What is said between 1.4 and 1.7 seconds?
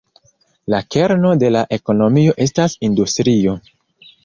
de la